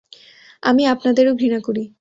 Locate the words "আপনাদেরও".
0.93-1.31